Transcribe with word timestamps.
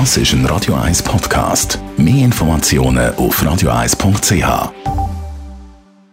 Das 0.00 0.16
ist 0.16 0.32
ein 0.32 0.44
Radio 0.46 0.74
1 0.74 1.04
Podcast. 1.04 1.78
Mehr 1.96 2.24
Informationen 2.24 3.14
auf 3.14 3.40
radio1.ch. 3.40 4.72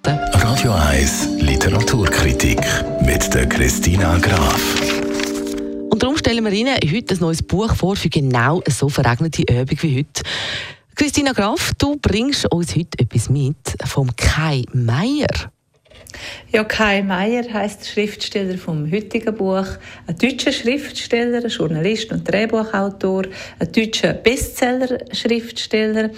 Radio 0.05 0.71
1 0.71 1.29
Literaturkritik 1.39 2.59
mit 3.03 3.33
der 3.33 3.49
Christina 3.49 4.19
Graf. 4.19 4.61
Und 5.89 6.03
darum 6.03 6.15
stellen 6.15 6.45
wir 6.45 6.51
Ihnen 6.51 6.75
heute 6.93 7.15
ein 7.15 7.21
neues 7.21 7.41
Buch 7.41 7.73
vor 7.75 7.95
für 7.95 8.09
genau 8.09 8.61
so 8.67 8.87
verregnete 8.87 9.41
Übung 9.41 9.77
wie 9.81 9.97
heute. 9.97 10.21
Christina 10.93 11.31
Graf, 11.31 11.71
du 11.79 11.95
bringst 11.99 12.53
uns 12.53 12.75
heute 12.75 12.99
etwas 12.99 13.31
mit 13.31 13.57
vom 13.85 14.15
Kai 14.15 14.61
Meier. 14.73 15.51
Ja, 16.53 16.65
Kai 16.65 17.01
Meier 17.01 17.45
heißt 17.53 17.87
Schriftsteller 17.87 18.57
vom 18.57 18.91
heutigen 18.91 19.33
Buch, 19.33 19.67
ein 20.05 20.17
deutscher 20.17 20.51
Schriftsteller, 20.51 21.37
ein 21.45 21.49
Journalist 21.49 22.11
und 22.11 22.29
Drehbuchautor, 22.29 23.23
ein 23.57 23.71
deutscher 23.71 24.11
Bestseller-Schriftsteller, 24.15 26.09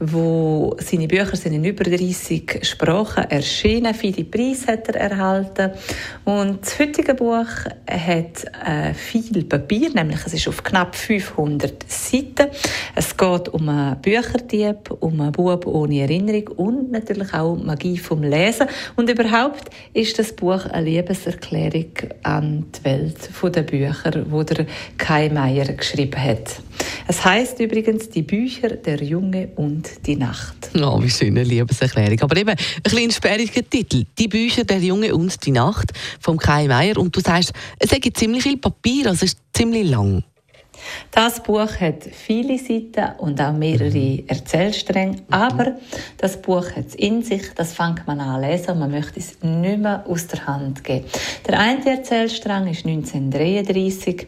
wo 0.00 0.74
seine 0.78 1.06
Bücher 1.06 1.36
sind 1.36 1.52
in 1.52 1.66
über 1.66 1.84
30 1.84 2.60
Sprachen 2.62 3.30
erschienen. 3.30 3.92
Viele 3.92 4.24
Preise 4.24 4.68
hat 4.68 4.88
er 4.88 5.10
erhalten 5.10 5.72
und 6.24 6.62
das 6.62 6.78
heutige 6.78 7.12
Buch 7.12 7.50
hat 7.86 8.44
äh, 8.66 8.94
viel 8.94 9.44
Papier, 9.44 9.90
nämlich 9.90 10.20
es 10.24 10.32
ist 10.32 10.48
auf 10.48 10.64
knapp 10.64 10.96
500 10.96 11.84
Seiten. 11.86 12.46
Es 12.94 13.11
geht 13.22 13.50
um 13.50 13.68
einen 13.68 14.00
Bücherdieb, 14.00 14.90
um 14.98 15.20
einen 15.20 15.30
Bub 15.30 15.64
ohne 15.66 16.00
Erinnerung 16.00 16.48
und 16.56 16.90
natürlich 16.90 17.32
auch 17.32 17.52
um 17.52 17.64
Magie 17.64 17.96
vom 17.96 18.24
Lesen 18.24 18.66
und 18.96 19.08
überhaupt 19.08 19.70
ist 19.94 20.18
das 20.18 20.32
Buch 20.34 20.66
eine 20.66 20.86
Liebeserklärung 20.86 21.92
an 22.24 22.66
die 22.74 22.84
Welt 22.84 23.30
der 23.54 23.62
Bücher, 23.62 24.10
die 24.10 24.54
der 24.54 24.66
Kai 24.98 25.28
Meier 25.28 25.72
geschrieben 25.72 26.20
hat. 26.20 26.60
Es 27.06 27.24
heißt 27.24 27.60
übrigens 27.60 28.08
die 28.08 28.22
Bücher 28.22 28.70
Der 28.70 29.00
Junge 29.00 29.50
und 29.54 30.04
die 30.04 30.16
Nacht. 30.16 30.70
Oh, 30.74 31.00
wie 31.00 31.10
schöne 31.10 31.44
Liebeserklärung. 31.44 32.20
Aber 32.22 32.36
eben 32.36 32.50
ein 32.50 32.82
bisschen 32.82 33.10
sperriger 33.12 33.62
Titel. 33.68 34.04
Die 34.18 34.26
Bücher 34.26 34.64
Der 34.64 34.78
Junge 34.78 35.14
und 35.14 35.46
die 35.46 35.52
Nacht 35.52 35.92
vom 36.18 36.38
Kai 36.38 36.66
Meier. 36.66 36.98
Und 36.98 37.14
du 37.14 37.20
sagst, 37.20 37.52
es 37.78 37.90
gibt 37.90 38.16
ziemlich 38.16 38.42
viel 38.42 38.56
Papier, 38.56 39.06
also 39.06 39.24
es 39.24 39.34
ist 39.34 39.38
ziemlich 39.52 39.88
lang. 39.88 40.24
Das 41.10 41.42
Buch 41.42 41.80
hat 41.80 42.04
viele 42.10 42.58
Seiten 42.58 43.18
und 43.18 43.40
auch 43.40 43.52
mehrere 43.52 43.98
mhm. 43.98 44.24
Erzählstränge, 44.26 45.18
aber 45.30 45.76
das 46.18 46.40
Buch 46.40 46.70
hat 46.76 46.88
es 46.88 46.94
in 46.94 47.22
sich, 47.22 47.52
das 47.54 47.74
fängt 47.74 48.06
man 48.06 48.20
an 48.20 48.40
lesen 48.40 48.72
und 48.72 48.78
man 48.80 48.90
möchte 48.90 49.20
es 49.20 49.42
nicht 49.42 49.78
mehr 49.78 50.04
aus 50.08 50.26
der 50.26 50.46
Hand 50.46 50.84
geben. 50.84 51.04
Der 51.46 51.58
eine 51.58 51.84
Erzählstrang 51.84 52.66
ist 52.68 52.86
1933. 52.86 54.26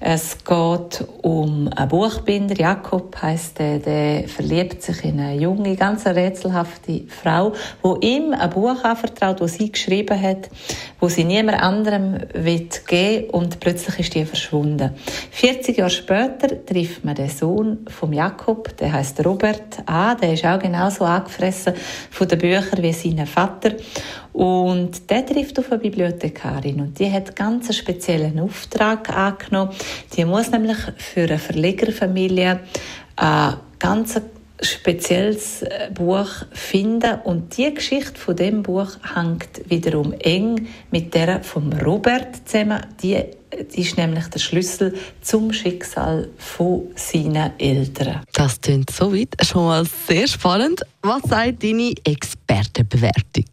Es 0.00 0.38
geht 0.44 1.04
um 1.22 1.68
einen 1.74 1.88
Buchbinder, 1.88 2.54
Jakob 2.54 3.16
heißt 3.20 3.58
der, 3.58 3.78
der 3.78 4.28
verliebt 4.28 4.82
sich 4.82 5.04
in 5.04 5.20
eine 5.20 5.40
junge, 5.40 5.76
ganz 5.76 6.06
rätselhafte 6.06 7.04
Frau, 7.08 7.52
wo 7.82 7.96
ihm 7.96 8.32
ein 8.32 8.50
Buch 8.50 8.84
anvertraut, 8.84 9.40
das 9.40 9.54
sie 9.54 9.72
geschrieben 9.72 10.20
hat, 10.20 10.50
wo 11.00 11.08
sie 11.08 11.24
niemand 11.24 11.62
anderem 11.62 12.18
will 12.34 12.68
geben 12.86 13.30
und 13.30 13.60
plötzlich 13.60 14.00
ist 14.00 14.14
die 14.14 14.24
verschwunden. 14.24 14.90
40 15.46 15.76
Jahre 15.76 15.90
später 15.90 16.66
trifft 16.66 17.04
man 17.04 17.14
den 17.14 17.28
Sohn 17.28 17.86
von 17.86 18.12
Jakob, 18.12 18.76
der 18.78 18.92
heißt 18.92 19.24
Robert 19.24 19.78
an, 19.86 20.18
der 20.20 20.32
ist 20.32 20.44
auch 20.44 20.58
genauso 20.58 21.04
angefressen 21.04 21.72
von 22.10 22.26
den 22.26 22.40
Büchern 22.40 22.82
wie 22.82 22.92
sein 22.92 23.24
Vater. 23.28 23.74
Und 24.32 25.08
der 25.08 25.24
trifft 25.24 25.56
auf 25.60 25.70
eine 25.70 25.80
Bibliothekarin 25.80 26.80
und 26.80 26.98
die 26.98 27.12
hat 27.12 27.36
ganz 27.36 27.66
einen 27.66 27.74
speziellen 27.74 28.40
Auftrag 28.40 29.08
angenommen. 29.16 29.70
Die 30.16 30.24
muss 30.24 30.50
nämlich 30.50 30.78
für 30.96 31.22
eine 31.22 31.38
Verlegerfamilie 31.38 32.58
ein 33.14 33.54
ganz 33.78 34.20
spezielles 34.60 35.62
äh, 35.62 35.90
Buch 35.94 36.28
finden 36.50 37.20
und 37.22 37.56
die 37.56 37.72
Geschichte 37.72 38.18
von 38.18 38.34
dem 38.34 38.64
Buch 38.64 38.96
hängt 39.14 39.70
wiederum 39.70 40.12
eng 40.18 40.66
mit 40.90 41.14
der 41.14 41.44
von 41.44 41.72
Robert 41.74 42.48
zusammen. 42.48 42.80
Die 43.00 43.22
ist 43.56 43.96
nämlich 43.96 44.26
der 44.28 44.38
Schlüssel 44.38 44.94
zum 45.20 45.52
Schicksal 45.52 46.28
von 46.38 46.88
seinen 46.94 47.52
Eltern. 47.58 48.22
Das 48.32 48.60
klingt 48.60 48.90
so 48.90 49.12
weit 49.12 49.34
schon 49.42 49.64
mal 49.64 49.84
sehr 50.06 50.28
spannend. 50.28 50.82
Was 51.02 51.22
sagt 51.22 51.62
deine 51.62 51.92
Expertenbewertung? 52.04 53.44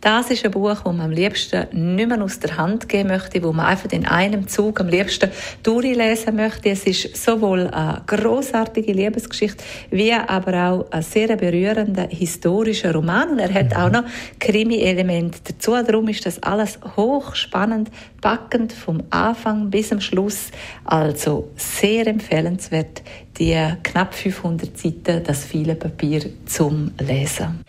Das 0.00 0.30
ist 0.30 0.44
ein 0.44 0.50
Buch, 0.50 0.70
das 0.70 0.84
man 0.84 1.00
am 1.00 1.10
liebsten 1.10 1.94
nicht 1.94 2.08
mehr 2.08 2.22
aus 2.22 2.38
der 2.40 2.56
Hand 2.56 2.88
geben 2.88 3.08
möchte, 3.08 3.42
wo 3.42 3.52
man 3.52 3.66
einfach 3.66 3.90
in 3.92 4.06
einem 4.06 4.48
Zug 4.48 4.80
am 4.80 4.88
liebsten 4.88 5.30
durchlesen 5.62 6.36
möchte. 6.36 6.70
Es 6.70 6.84
ist 6.84 7.16
sowohl 7.16 7.66
eine 7.68 8.02
großartige 8.06 8.92
Liebesgeschichte 8.92 9.62
wie 9.90 10.12
aber 10.12 10.70
auch 10.70 10.90
ein 10.90 11.02
sehr 11.02 11.36
berührender 11.36 12.08
historischer 12.08 12.94
Roman 12.94 13.30
und 13.30 13.38
er 13.38 13.52
hat 13.52 13.74
auch 13.76 13.90
noch 13.90 14.04
Krimi-Elemente 14.38 15.40
dazu. 15.48 15.72
Darum 15.72 16.08
ist 16.08 16.24
das 16.24 16.42
alles 16.42 16.78
hochspannend, 16.96 17.90
packend 18.20 18.72
vom 18.72 19.02
Anfang 19.10 19.70
bis 19.70 19.88
zum 19.88 20.00
Schluss. 20.00 20.50
Also 20.84 21.50
sehr 21.56 22.06
empfehlenswert, 22.06 23.02
die 23.38 23.56
knapp 23.82 24.14
500 24.14 24.78
Seiten, 24.78 25.24
das 25.24 25.44
viele 25.44 25.74
Papier 25.74 26.22
zum 26.46 26.92
Lesen. 26.98 27.64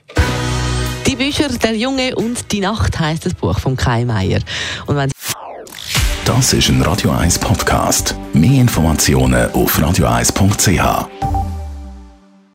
Bücher 1.21 1.49
Der 1.49 1.75
Junge 1.75 2.15
und 2.15 2.51
die 2.51 2.61
Nacht 2.61 2.99
heißt 2.99 3.27
das 3.27 3.35
Buch 3.35 3.59
von 3.59 3.77
Kai 3.77 4.05
Meier. 4.05 4.39
Und 4.87 4.95
wenn 4.95 5.11
das 6.25 6.53
ist 6.53 6.69
ein 6.69 6.81
Radio 6.81 7.11
1 7.11 7.37
Podcast. 7.37 8.15
Mehr 8.33 8.59
Informationen 8.59 9.51
auf 9.51 9.77
radio1.ch. 9.77 11.30